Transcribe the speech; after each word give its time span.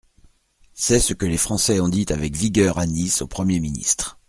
C’est 0.73 0.99
ce 0.99 1.13
que 1.13 1.27
les 1.27 1.37
Français 1.37 1.79
ont 1.79 1.87
dit 1.87 2.07
avec 2.09 2.35
vigueur 2.35 2.79
à 2.79 2.87
Nice 2.87 3.21
au 3.21 3.27
Premier 3.27 3.59
ministre. 3.59 4.17